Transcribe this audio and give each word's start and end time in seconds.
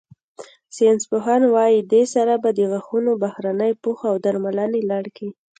ساینسپوهان 0.75 1.41
وايي، 1.53 1.79
دې 1.91 2.03
سره 2.13 2.33
به 2.43 2.49
د 2.57 2.59
غاښونو 2.71 3.11
بهرني 3.23 3.71
پوښ 3.83 3.99
او 4.11 4.15
درملنې 4.25 4.81
لړ 4.91 5.03
کې 5.17 5.29